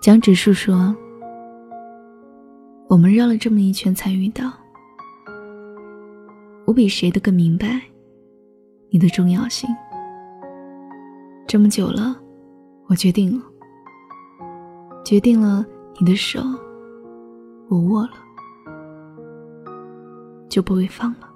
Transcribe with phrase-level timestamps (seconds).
[0.00, 0.94] 蒋指数说
[2.88, 4.52] ：“我们绕了这么一圈才遇到，
[6.64, 7.82] 我比谁都更明白
[8.88, 9.68] 你的重要性。
[11.44, 12.16] 这么久了，
[12.86, 13.44] 我决定了，
[15.04, 15.66] 决定了，
[15.98, 16.38] 你的手
[17.68, 18.12] 我握了，
[20.48, 21.28] 就不会放了。”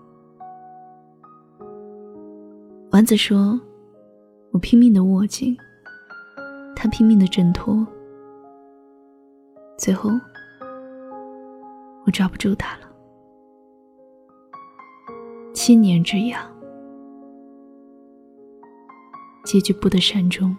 [3.01, 3.59] 男子说
[4.53, 5.57] ：“我拼命的握紧，
[6.77, 7.75] 他拼命的挣脱。”
[9.79, 10.11] 最后，
[12.05, 12.87] 我抓不住他了。
[15.55, 16.47] 七年之痒，
[19.47, 20.55] 结局不得善终。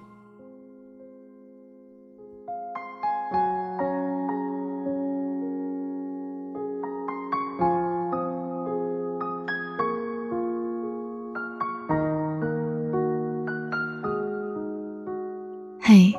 [15.93, 16.13] 嘿，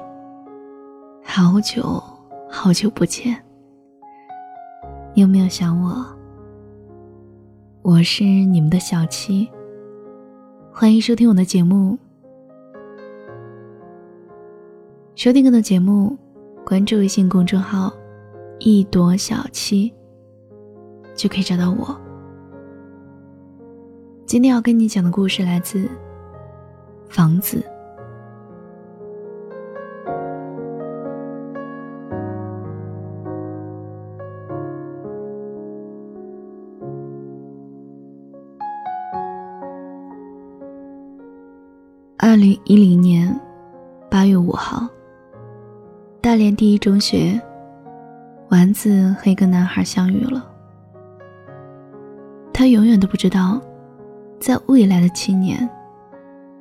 [1.25, 1.99] 好久。
[2.47, 3.43] 好久不见，
[5.15, 6.07] 你有没有想我？
[7.81, 9.51] 我是你们的小七，
[10.71, 11.99] 欢迎收听我的节目。
[15.15, 16.19] 收听更多节目，
[16.67, 17.91] 关注微信公众号
[18.61, 19.91] “一朵小七”，
[21.17, 21.99] 就可以找到我。
[24.27, 25.85] 今天要跟你讲的故事来自
[27.09, 27.57] 《房子》。
[42.65, 43.29] 一零年
[44.09, 44.89] 八月五号，
[46.21, 47.41] 大连第一中学，
[48.51, 50.49] 丸子和一个男孩相遇了。
[52.53, 53.61] 他永远都不知道，
[54.39, 55.69] 在未来的七年，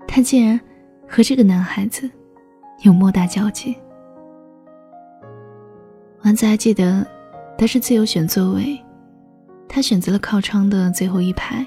[0.08, 0.60] 他竟然
[1.08, 2.10] 和这个男孩子
[2.80, 3.76] 有莫大交集。
[6.24, 7.06] 丸子还记得，
[7.60, 8.80] 他是自由选座位，
[9.70, 11.64] 他选择了靠窗的最后一排。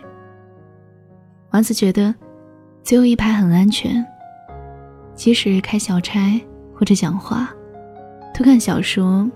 [1.52, 2.12] 丸子觉得。
[2.82, 4.04] 最后一排很安全，
[5.14, 6.40] 即使开小差
[6.74, 7.54] 或者讲话、
[8.34, 9.28] 偷看小说，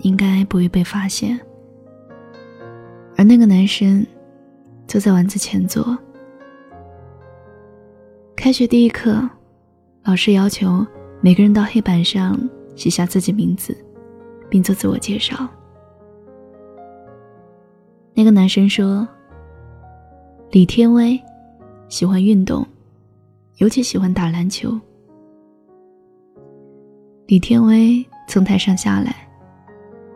[0.00, 1.38] 应该不会被发现。
[3.16, 4.04] 而那个男生
[4.86, 5.96] 坐在丸子前座。
[8.34, 9.28] 开学第一课，
[10.02, 10.84] 老师要求
[11.20, 12.36] 每个人到黑板上
[12.74, 13.76] 写下自己名字，
[14.48, 15.48] 并做自我介绍。
[18.12, 19.06] 那个男生说
[20.50, 21.18] ：“李天威，
[21.88, 22.66] 喜欢运动。”
[23.58, 24.76] 尤其喜欢打篮球。
[27.32, 29.26] 李天威从台上下来，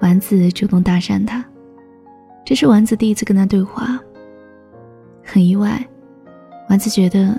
[0.03, 1.43] 丸子主动搭讪他，
[2.45, 3.99] 这是丸子第一次跟他对话。
[5.25, 5.83] 很意外，
[6.69, 7.35] 丸子觉得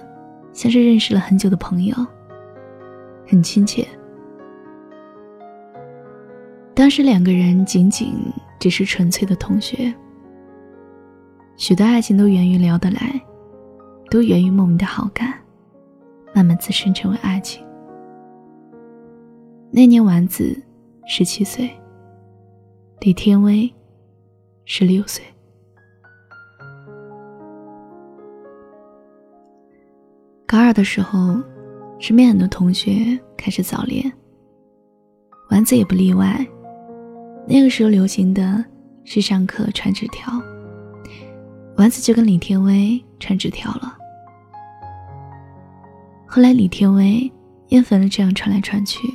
[0.51, 1.95] 像是认识了很久的朋友，
[3.27, 3.87] 很亲切。
[6.73, 8.15] 当时两个人仅仅
[8.59, 9.93] 只是纯粹的同学，
[11.55, 13.21] 许多爱情都源于聊得来，
[14.09, 15.31] 都源于莫名的好感。
[16.33, 17.63] 慢慢滋生成为爱情。
[19.69, 20.59] 那年丸子
[21.05, 21.69] 十七岁，
[23.01, 23.71] 李天威
[24.65, 25.23] 十六岁。
[30.47, 31.41] 高二的时候，
[31.99, 34.11] 身边很多同学开始早恋，
[35.51, 36.45] 丸子也不例外。
[37.45, 38.63] 那个时候流行的
[39.03, 40.31] 是上课传纸条，
[41.77, 43.97] 丸子就跟李天威传纸条了。
[46.25, 47.31] 后来，李天威
[47.67, 49.07] 厌烦了这样传来传去，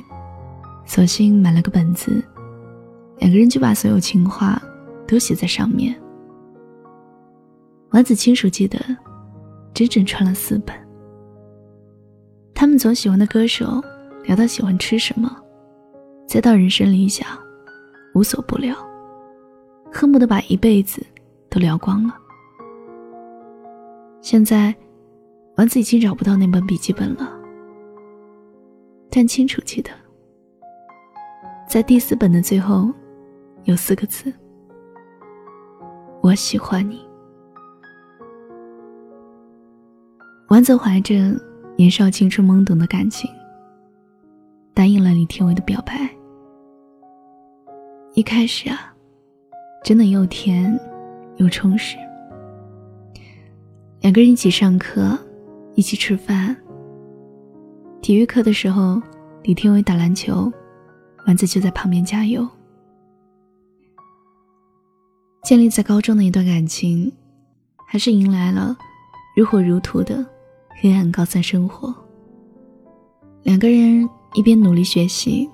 [0.85, 2.23] 索性买了个本子，
[3.17, 4.61] 两个人就把所有情话
[5.07, 5.95] 都写在上面。
[7.91, 8.79] 丸子清楚记得，
[9.73, 10.75] 整整传了四本。
[12.53, 13.81] 他们从喜欢的歌手
[14.25, 15.35] 聊到喜欢吃什么，
[16.27, 17.27] 再到人生理想，
[18.13, 18.75] 无所不聊，
[19.91, 21.05] 恨不得把一辈子
[21.49, 22.15] 都聊光了。
[24.21, 24.73] 现在。
[25.55, 27.31] 丸子已经找不到那本笔记本了，
[29.11, 29.91] 但清楚记得，
[31.73, 32.87] 在第四本的最后，
[33.63, 34.31] 有四个字
[36.21, 37.01] ：“我喜欢你。”
[40.49, 41.15] 丸子怀着
[41.75, 43.27] 年少青春懵懂的感情，
[44.75, 46.07] 答应了李天威的表白。
[48.13, 48.93] 一开始啊，
[49.83, 50.79] 真的又甜
[51.37, 51.97] 又充实。
[54.01, 55.17] 两个人一起上课。
[55.73, 56.55] 一起吃饭。
[57.99, 59.01] 体育课的时候，
[59.41, 60.53] 李天伟打篮球，
[61.25, 62.47] 丸子就在旁边加油。
[65.43, 67.11] 建立在高中的一段感情，
[67.87, 68.75] 还是迎来了
[69.35, 70.25] 如火如荼的
[70.81, 71.93] 黑暗高三生活。
[73.43, 75.49] 两个人一边努力学习，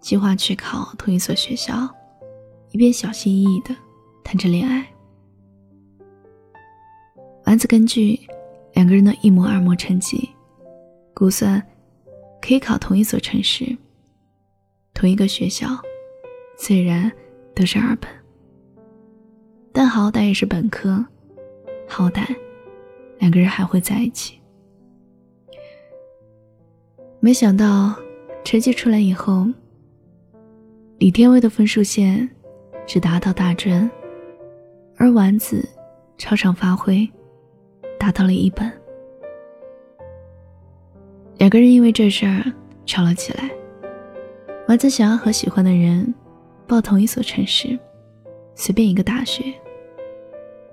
[0.00, 1.88] 计划去考同一所学校，
[2.70, 3.76] 一边小心翼翼的
[4.24, 4.86] 谈着恋爱。
[7.44, 8.18] 丸子根据
[8.72, 10.30] 两个人的一模二模成绩，
[11.12, 11.62] 估算
[12.40, 13.76] 可以考同一所城市、
[14.94, 15.68] 同一个学校，
[16.56, 17.10] 虽然
[17.54, 18.08] 都是二本，
[19.72, 21.04] 但好歹也是本科，
[21.88, 22.24] 好歹
[23.18, 24.38] 两个人还会在一起。
[27.18, 27.94] 没想到
[28.44, 29.46] 成绩出来以后，
[30.98, 32.28] 李天威的分数线
[32.86, 33.90] 只达到大专，
[34.96, 35.68] 而丸子
[36.16, 37.08] 超常发挥，
[37.98, 38.70] 达到了一本。
[41.38, 42.44] 两个人因为这事儿
[42.86, 43.50] 吵了起来。
[44.68, 46.14] 丸子想要和喜欢的人
[46.66, 47.78] 报同一所城市，
[48.54, 49.44] 随便一个大学，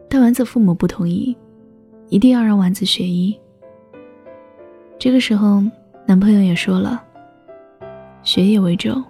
[0.08, 1.36] 但丸子父母不同意，
[2.08, 3.38] 一定要让丸子学医。
[4.98, 5.64] 这个时候。
[6.08, 7.04] 男朋友也说了，
[8.24, 9.04] 学业为重，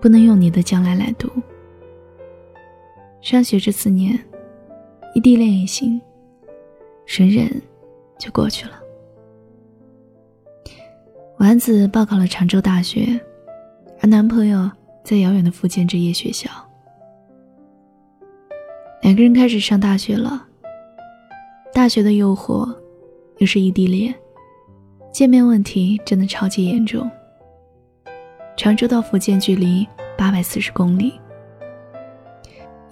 [0.00, 1.30] 不能用你的将来来赌。
[3.20, 4.18] 上学这四年，
[5.14, 6.00] 异地恋也行，
[7.06, 7.48] 忍忍
[8.18, 8.72] 就过去了。
[11.38, 13.06] 丸子报考了常州大学，
[14.02, 14.68] 而男朋友
[15.04, 16.50] 在遥远的福建职业学校。
[19.00, 20.44] 两个人开始上大学了，
[21.72, 22.68] 大学的诱惑
[23.38, 24.12] 又是异地恋。
[25.12, 27.08] 见面问题真的超级严重。
[28.56, 29.86] 常州到福建距离
[30.18, 31.12] 八百四十公里，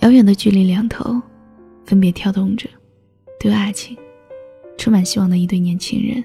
[0.01, 1.21] 遥远的距离两头，
[1.85, 2.69] 分别跳动着
[3.41, 3.97] 对爱情
[4.79, 6.23] 充满希望的一对年轻人。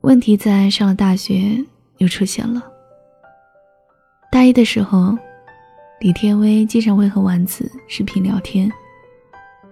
[0.00, 1.64] 问题在上了大学
[2.00, 2.62] 又出现了。
[4.32, 5.16] 大一的时候，
[6.00, 8.70] 李天威经常会和丸子视频聊天，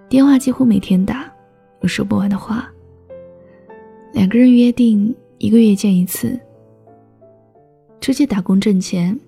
[0.08, 1.30] 电话几乎每天打，
[1.80, 2.70] 有说不完的话。
[4.12, 6.38] 两个人约定一个月见一次。
[8.00, 9.18] 出去打工挣钱，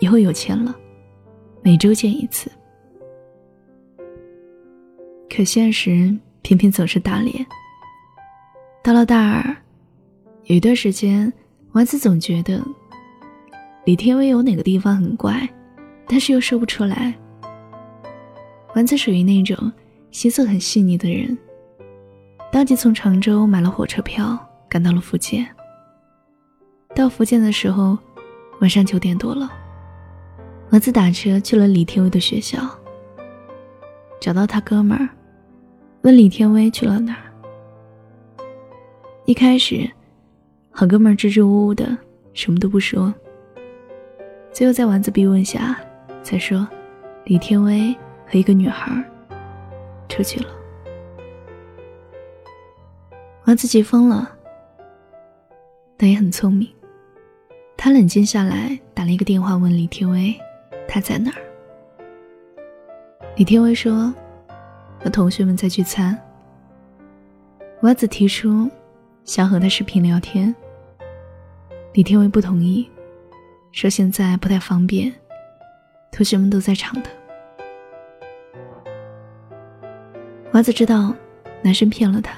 [0.00, 0.74] 以后有钱了，
[1.62, 2.50] 每周见一次。
[5.34, 7.44] 可现实偏偏总是打脸。
[8.82, 9.56] 到了大二，
[10.44, 11.32] 有一段时间，
[11.74, 12.62] 丸子总觉得
[13.84, 15.46] 李天威有哪个地方很怪，
[16.06, 17.12] 但是又说不出来。
[18.76, 19.72] 丸子属于那种
[20.12, 21.36] 心思很细腻的人。
[22.52, 24.38] 当即从常州买了火车票，
[24.68, 25.44] 赶到了福建。
[26.94, 27.98] 到福建的时候，
[28.60, 29.50] 晚上九点多了。
[30.70, 32.58] 丸子打车去了李天威的学校，
[34.20, 35.08] 找到他哥们儿，
[36.02, 37.32] 问李天威去了哪儿。
[39.24, 39.90] 一开始，
[40.76, 41.96] 好哥们支支吾吾的，
[42.32, 43.14] 什么都不说。
[44.50, 45.80] 最后在丸子逼问下，
[46.20, 46.66] 才说
[47.26, 47.94] 李天威
[48.26, 48.92] 和一个女孩
[50.08, 50.48] 出去了。
[53.44, 54.28] 丸子急疯了，
[55.96, 56.68] 但也很聪明。
[57.76, 60.34] 他冷静下来，打了一个电话问李天威
[60.88, 61.40] ：“他在哪儿？”
[63.38, 64.12] 李天威说
[64.98, 66.18] ：“和同学们在聚餐。”
[67.82, 68.68] 丸子提出
[69.24, 70.54] 想和他视频聊天，
[71.94, 72.90] 李天威不同意，
[73.70, 75.14] 说现在不太方便，
[76.10, 77.08] 同学们都在场的。
[80.52, 81.14] 丸子知道
[81.62, 82.36] 男生骗了他。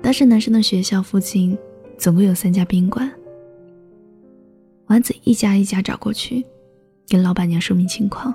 [0.00, 1.58] 当时男生的学校附近
[1.98, 3.10] 总共有三家宾馆，
[4.86, 6.46] 丸子一家一家找过去，
[7.08, 8.32] 跟老板娘说明情况。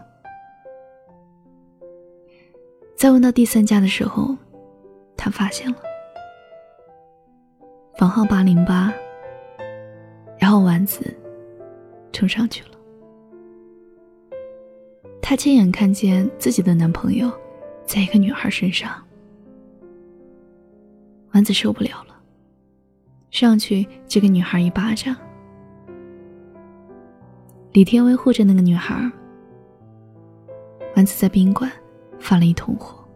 [2.97, 4.35] 在问到第三家的时候，
[5.15, 5.77] 他发现了
[7.97, 8.93] 房号八零八，
[10.49, 11.15] 然后丸子
[12.11, 12.69] 冲上去了。
[15.21, 17.31] 他亲眼看见自己的男朋友
[17.85, 18.89] 在一个女孩身上。
[21.33, 22.19] 丸子受不了了，
[23.29, 25.15] 上去就给女孩一巴掌。
[27.73, 29.07] 李天威护着那个女孩，
[30.95, 31.71] 丸子在宾馆
[32.19, 33.07] 发了一通火。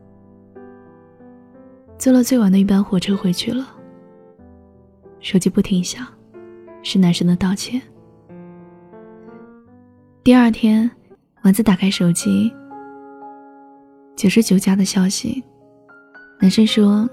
[1.97, 3.75] 坐了最晚的一班火车回去了，
[5.19, 6.05] 手机不停响，
[6.83, 7.81] 是男生的道歉。
[10.23, 10.89] 第二天，
[11.43, 12.53] 丸子打开手机，
[14.15, 15.43] 九十九加的消息，
[16.39, 17.09] 男生说。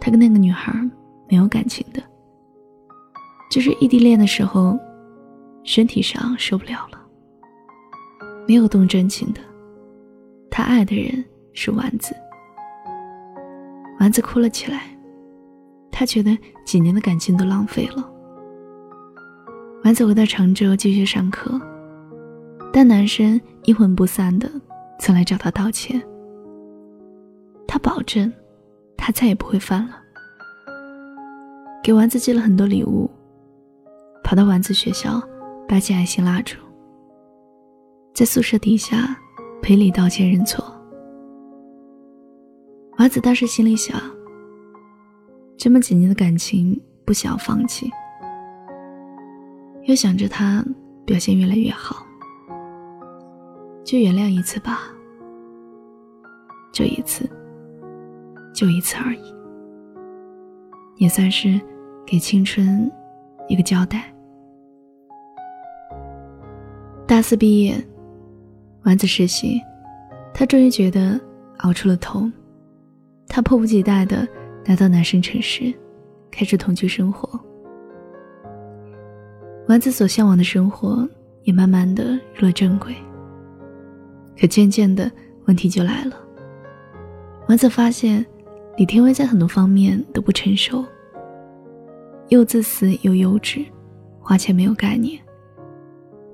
[0.00, 0.72] 他跟那个女孩
[1.28, 2.00] 没有感情的，
[3.50, 4.78] 就是异地恋的时候，
[5.64, 7.00] 身体上受不了了，
[8.46, 9.40] 没有动真情的。
[10.48, 11.22] 他爱的人
[11.52, 12.14] 是丸子，
[13.98, 14.96] 丸子哭了起来，
[15.90, 18.10] 他觉得几年的感情都浪费了。
[19.84, 21.58] 丸子回到常州继续上课，
[22.72, 24.50] 但男生阴魂不散的，
[24.98, 26.02] 曾来找他道歉，
[27.66, 28.30] 他保证，
[28.96, 29.94] 他再也不会犯了。
[31.82, 33.08] 给丸子寄了很多礼物，
[34.24, 35.22] 跑到丸子学校，
[35.66, 36.58] 摆起爱心蜡烛，
[38.12, 39.16] 在宿舍底下
[39.62, 40.64] 赔礼道歉认错。
[42.98, 43.98] 丸子当时心里想：
[45.56, 47.88] 这么几年的感情，不想要放弃，
[49.88, 50.62] 又想着他
[51.06, 52.06] 表现越来越好，
[53.82, 54.80] 就原谅一次吧，
[56.72, 57.28] 就一次。
[58.54, 59.34] 就一次而已，
[60.96, 61.60] 也算是
[62.04, 62.90] 给青春
[63.46, 64.12] 一个交代。
[67.06, 67.72] 大四毕业，
[68.82, 69.60] 丸子实习，
[70.34, 71.20] 他终于觉得
[71.58, 72.28] 熬出了头，
[73.28, 74.26] 他迫不及待的
[74.66, 75.72] 来到男生城市，
[76.32, 77.40] 开始同居生活。
[79.68, 81.08] 丸子所向往的生活
[81.44, 82.94] 也慢慢的入了正轨。
[84.38, 85.10] 可渐渐的，
[85.46, 86.16] 问题就来了。
[87.48, 88.26] 丸子发现。
[88.78, 90.84] 李天威在很多方面都不成熟，
[92.28, 93.66] 又自私又幼稚，
[94.20, 95.20] 花钱没有概念。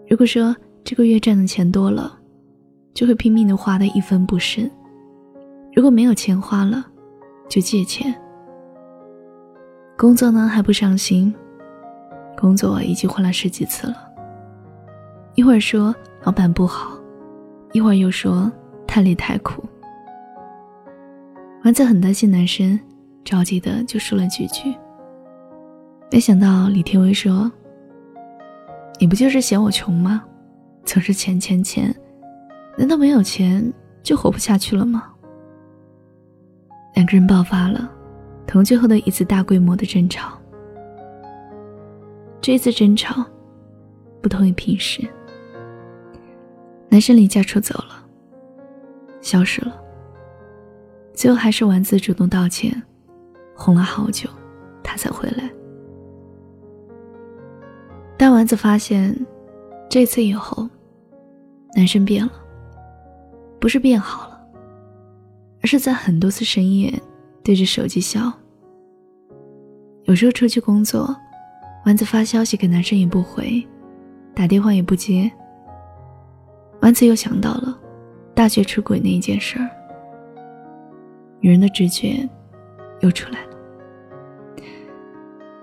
[0.07, 2.19] 如果说这个月赚的钱多了，
[2.93, 4.69] 就会拼命的花的一分不剩；
[5.75, 6.85] 如果没有钱花了，
[7.49, 8.14] 就借钱。
[9.97, 11.35] 工作呢还不上心，
[12.37, 13.97] 工作已经换了十几次了，
[15.35, 16.99] 一会儿说老板不好，
[17.73, 18.50] 一会儿又说
[18.87, 19.64] 太累太苦。
[21.64, 22.79] 丸子很担心男生，
[23.25, 24.75] 着急的就说了几句。
[26.11, 27.50] 没想到李天威说
[29.00, 30.23] ：“你不就是嫌我穷吗？
[30.85, 31.95] 总是钱钱钱，
[32.76, 33.73] 难道没有钱
[34.03, 35.11] 就活不下去了吗？”
[36.95, 37.91] 两个人爆发了
[38.47, 40.38] 同居后的一次大规模的争吵。
[42.44, 43.24] 这次争吵
[44.20, 45.00] 不同于平时，
[46.90, 48.06] 男生离家出走了，
[49.22, 49.74] 消失了。
[51.14, 52.70] 最后还是丸子主动道歉，
[53.56, 54.28] 哄了好久，
[54.82, 55.50] 他才回来。
[58.18, 59.18] 但丸子发现，
[59.88, 60.68] 这次以后，
[61.74, 62.32] 男生变了，
[63.58, 64.38] 不是变好了，
[65.62, 66.92] 而是在很多次深夜
[67.42, 68.30] 对着手机笑。
[70.02, 71.16] 有时候出去工作，
[71.85, 73.67] 丸子发消息给男生也不回，
[74.35, 75.31] 打电话也不接。
[76.81, 77.79] 丸子又想到了
[78.35, 79.69] 大学出轨那一件事儿。
[81.41, 82.26] 女人的直觉
[83.00, 83.50] 又出来了。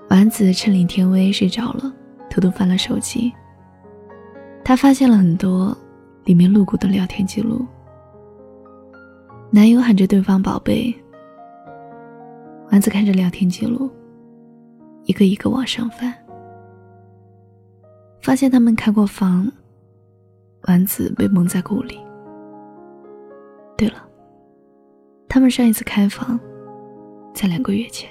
[0.09, 1.91] 丸子趁李天威睡着了，
[2.29, 3.31] 偷偷翻了手机。
[4.63, 5.75] 她发现了很多
[6.25, 7.65] 里面露骨的聊天记录。
[9.49, 10.93] 男友喊着对方“宝贝”。
[12.71, 13.89] 丸子看着聊天记录，
[15.05, 16.13] 一个一个往上翻，
[18.21, 19.51] 发现他们开过房。
[20.67, 21.97] 丸子被蒙在鼓里。
[23.75, 24.07] 对了。
[25.27, 26.39] 他们上一次开房，
[27.33, 28.07] 在两个月前。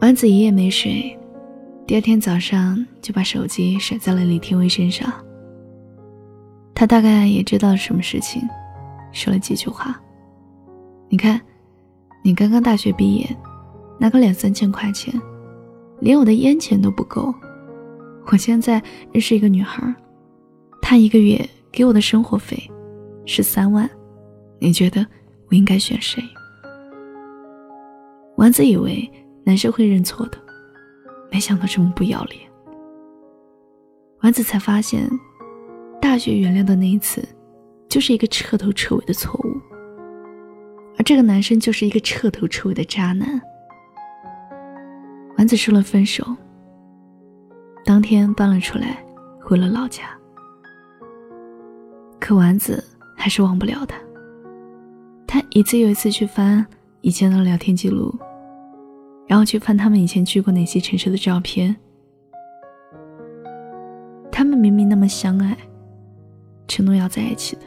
[0.00, 1.18] 丸子一夜没睡，
[1.86, 5.12] 第二天早上就把手机甩在了李天威身上。
[6.74, 8.40] 他大概也知道什么事情，
[9.12, 10.00] 说了几句话。
[11.08, 11.40] 你看，
[12.22, 13.36] 你刚刚大学毕业，
[14.02, 15.14] 拿个两三千块钱，
[16.00, 17.32] 连我的烟钱都不够。
[18.26, 18.82] 我现在
[19.12, 19.94] 认识一个女孩，
[20.80, 22.60] 她一个月给我的生活费
[23.26, 23.88] 是三万。
[24.58, 25.06] 你觉得
[25.48, 26.20] 我应该选谁？
[28.38, 29.08] 丸子以为
[29.44, 30.38] 男生会认错的，
[31.30, 32.40] 没想到这么不要脸。
[34.22, 35.08] 丸子才发现，
[36.00, 37.24] 大学原谅的那一次，
[37.88, 39.60] 就是一个彻头彻尾的错误，
[40.98, 43.40] 而这个男生就是一个彻头彻尾的渣男。
[45.42, 46.24] 丸子说了分手，
[47.84, 49.04] 当天搬了出来，
[49.40, 50.04] 回了老家。
[52.20, 52.80] 可丸子
[53.16, 53.98] 还是忘不了他。
[55.26, 56.64] 他一次又一次去翻
[57.00, 58.16] 以前的聊天记录，
[59.26, 61.74] 然后去翻他们以前去过哪些城市的照片。
[64.30, 65.58] 他们明明那么相爱，
[66.68, 67.62] 承诺要在一起的，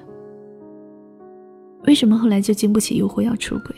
[1.87, 3.75] 为什么后来就经不起诱惑要出轨？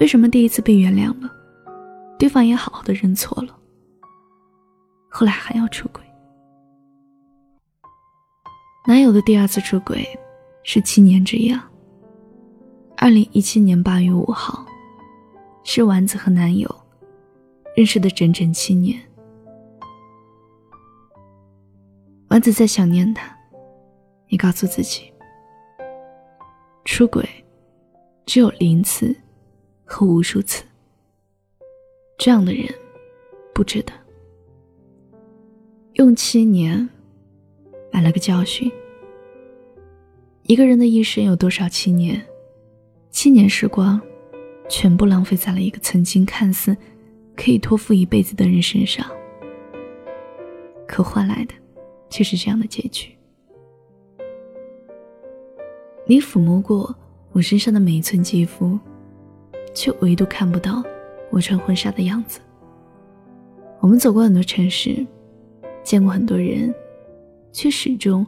[0.00, 1.30] 为什么第一次被原谅了，
[2.18, 3.58] 对方也好好的认错了，
[5.10, 6.02] 后来还要出轨？
[8.86, 10.06] 男友的第二次出轨
[10.62, 11.60] 是七年之痒。
[12.96, 14.64] 二零一七年八月五号，
[15.62, 16.68] 是丸子和男友
[17.76, 18.98] 认识的整整七年。
[22.28, 23.36] 丸子在想念他，
[24.28, 25.12] 也告诉自己，
[26.84, 27.28] 出轨
[28.24, 29.14] 只有零次
[29.84, 30.64] 和无数次，
[32.18, 32.66] 这样的人
[33.54, 33.92] 不值得。
[35.94, 36.88] 用七年
[37.92, 38.70] 买了个教训，
[40.42, 42.20] 一个人的一生有多少七年？
[43.10, 44.00] 七年时光，
[44.68, 46.76] 全部浪费在了一个曾经看似
[47.34, 49.06] 可以托付一辈子的人身上，
[50.86, 51.54] 可换来的
[52.10, 53.10] 却是这样的结局。
[56.06, 56.94] 你抚摸过
[57.32, 58.78] 我身上的每一寸肌肤，
[59.74, 60.84] 却唯独看不到
[61.30, 62.40] 我穿婚纱的样子。
[63.80, 65.06] 我们走过很多城市，
[65.82, 66.74] 见过很多人，
[67.52, 68.26] 却始终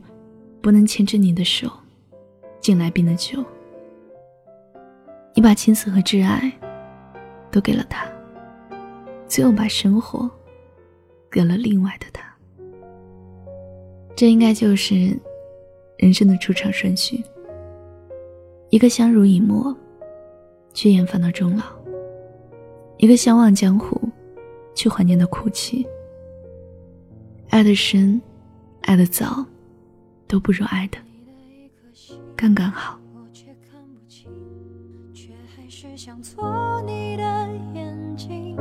[0.61, 1.71] 不能牵着你的手。
[2.61, 3.43] 进来宾的酒，
[5.33, 6.53] 你把青涩和挚爱
[7.53, 8.07] 都给了他，
[9.29, 10.29] 最后把生活
[11.31, 12.23] 给了另外的他。
[14.15, 15.17] 这应该就是
[15.97, 17.25] 人生的出场顺序：
[18.71, 19.75] 一个相濡以沫，
[20.75, 21.63] 却厌烦到终老；
[22.99, 23.97] 一个相忘江湖，
[24.75, 25.87] 却怀念的哭泣。
[27.49, 28.21] 爱的深，
[28.83, 29.47] 爱的早，
[30.27, 30.99] 都不如爱的。
[32.37, 34.31] 刚刚好我却看不清
[35.13, 37.23] 却还是想做你的
[37.75, 38.57] 眼睛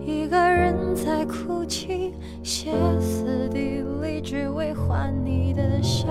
[0.00, 6.08] 一个人在哭泣歇斯底里只为换你的笑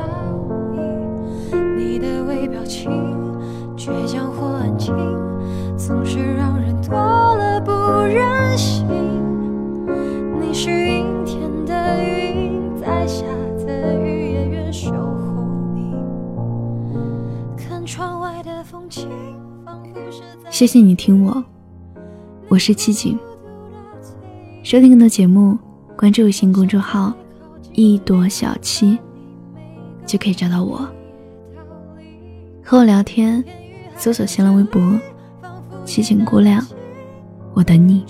[0.73, 2.89] 意你的微表情
[3.75, 4.95] 倔强或安静
[5.77, 7.71] 总是让人多了不
[8.07, 8.87] 忍心
[10.39, 13.25] 你是阴天的云在下
[13.65, 14.93] 的雨也愿守
[20.49, 21.43] 谢谢你听我，
[22.47, 23.19] 我是七景。
[24.63, 25.57] 收听更多节目，
[25.97, 27.13] 关注微信公众号
[27.73, 28.97] “一朵小七”，
[30.07, 30.87] 就可以找到我。
[32.63, 33.43] 和我聊天，
[33.97, 34.81] 搜索新浪微博
[35.85, 36.65] “七情姑娘”，
[37.53, 38.03] 我等你。